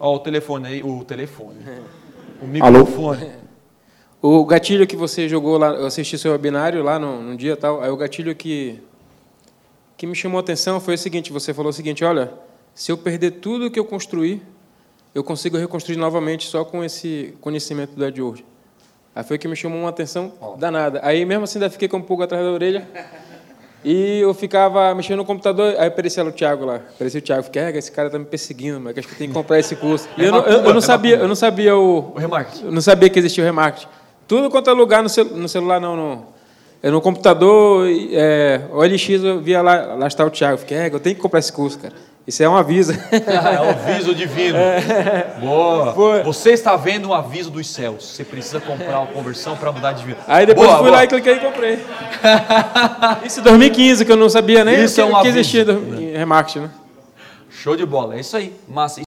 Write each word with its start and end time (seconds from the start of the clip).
Ó, 0.00 0.14
o 0.14 0.18
telefone 0.18 0.66
aí, 0.66 0.82
o 0.82 1.04
telefone. 1.04 1.58
O 2.40 2.64
Alô? 2.64 2.78
microfone. 2.78 3.30
O 4.22 4.44
gatilho 4.46 4.86
que 4.86 4.96
você 4.96 5.28
jogou 5.28 5.58
lá, 5.58 5.68
eu 5.68 5.84
assisti 5.86 6.16
seu 6.16 6.32
webinário 6.32 6.82
lá 6.82 6.98
no, 6.98 7.22
no 7.22 7.36
dia 7.36 7.52
e 7.52 7.56
tal, 7.56 7.82
aí 7.82 7.90
o 7.90 7.96
gatilho 7.96 8.34
que, 8.34 8.80
que 9.98 10.06
me 10.06 10.14
chamou 10.14 10.38
a 10.38 10.40
atenção 10.40 10.80
foi 10.80 10.94
o 10.94 10.98
seguinte, 10.98 11.30
você 11.30 11.52
falou 11.52 11.68
o 11.70 11.72
seguinte, 11.72 12.02
olha, 12.02 12.32
se 12.74 12.90
eu 12.90 12.96
perder 12.96 13.32
tudo 13.32 13.70
que 13.70 13.78
eu 13.78 13.84
construí, 13.84 14.42
eu 15.14 15.22
consigo 15.22 15.58
reconstruir 15.58 15.96
novamente 15.96 16.46
só 16.46 16.64
com 16.64 16.82
esse 16.82 17.34
conhecimento 17.40 17.94
do 17.94 18.04
AdWords. 18.04 18.44
Aí 19.14 19.24
foi 19.24 19.36
que 19.36 19.48
me 19.48 19.56
chamou 19.56 19.80
uma 19.80 19.90
atenção 19.90 20.32
danada. 20.58 21.00
Aí 21.02 21.24
mesmo 21.26 21.44
assim 21.44 21.58
ainda 21.58 21.68
fiquei 21.68 21.88
com 21.88 21.98
um 21.98 22.02
pouco 22.02 22.22
atrás 22.22 22.42
da 22.42 22.50
orelha. 22.50 22.88
E 23.84 24.20
eu 24.20 24.34
ficava 24.34 24.94
mexendo 24.94 25.18
no 25.18 25.24
computador, 25.24 25.74
aí 25.78 25.88
aparecia 25.88 26.22
o 26.24 26.30
Thiago 26.30 26.66
lá. 26.66 26.76
Aparecia 26.76 27.18
o 27.18 27.22
Thiago, 27.22 27.42
fiquei, 27.44 27.62
"É, 27.62 27.76
esse 27.78 27.90
cara 27.90 28.10
tá 28.10 28.18
me 28.18 28.24
perseguindo, 28.26 28.78
mas 28.78 28.96
acho 28.98 29.08
que 29.08 29.14
tenho 29.14 29.30
que 29.30 29.34
comprar 29.34 29.58
esse 29.58 29.74
curso. 29.76 30.06
E 30.18 30.24
eu, 30.24 30.30
não, 30.32 30.40
eu- 30.44 30.64
eu 30.64 30.74
não 30.74 30.80
sabia, 30.82 31.16
eu 31.16 31.26
não 31.28 31.34
sabia 31.34 31.74
o, 31.76 32.12
O 32.14 32.18
remarketing. 32.18 32.66
eu 32.66 32.72
não 32.72 32.80
sabia 32.82 33.08
que 33.08 33.18
existia 33.18 33.42
o 33.42 33.46
remarketing. 33.46 33.86
Tudo 34.28 34.50
quanto 34.50 34.68
é 34.68 34.72
lugar 34.74 35.02
no, 35.02 35.08
no 35.36 35.48
celular, 35.48 35.80
não, 35.80 35.96
no, 35.96 36.26
é 36.82 36.90
no 36.90 37.00
computador, 37.00 37.86
é, 38.12 38.60
o 38.70 38.82
LX, 38.82 39.08
eu 39.24 39.40
via 39.40 39.62
lá, 39.62 39.94
lá 39.94 40.06
está 40.06 40.24
o 40.26 40.30
Thiago. 40.30 40.58
Fiquei, 40.58 40.76
é, 40.76 40.86
eu 40.92 41.00
tenho 41.00 41.16
que 41.16 41.22
comprar 41.22 41.38
esse 41.40 41.52
curso, 41.52 41.78
cara. 41.78 41.94
Isso 42.30 42.44
é 42.44 42.48
um 42.48 42.54
aviso. 42.56 42.92
É 43.10 43.60
o 43.60 43.70
aviso 43.70 44.14
divino. 44.14 44.56
Boa. 45.40 45.92
Foi. 45.92 46.22
Você 46.22 46.50
está 46.52 46.76
vendo 46.76 47.08
um 47.08 47.12
aviso 47.12 47.50
dos 47.50 47.68
céus. 47.68 48.04
Você 48.14 48.22
precisa 48.24 48.60
comprar 48.60 49.00
uma 49.00 49.08
conversão 49.08 49.56
para 49.56 49.72
mudar 49.72 49.92
de 49.92 50.04
vida. 50.04 50.18
Aí 50.28 50.46
depois 50.46 50.68
Boa, 50.68 50.78
fui 50.78 50.86
boa. 50.88 50.98
lá 50.98 51.04
e 51.04 51.08
cliquei 51.08 51.34
e 51.34 51.40
comprei. 51.40 51.78
Isso 53.26 53.40
em 53.40 53.42
2015, 53.42 54.04
que 54.04 54.12
eu 54.12 54.16
não 54.16 54.28
sabia 54.28 54.64
nem 54.64 54.84
Isso 54.84 54.94
que, 54.94 55.00
é 55.00 55.04
um 55.04 55.08
que 55.10 55.16
aviso. 55.16 55.38
existia 55.38 55.64
do- 55.64 56.00
em 56.00 56.16
remarketing, 56.16 56.60
né? 56.60 56.70
Show 57.50 57.76
de 57.76 57.84
bola. 57.84 58.14
É 58.14 58.20
isso 58.20 58.36
aí. 58.36 58.54
Massa. 58.68 59.00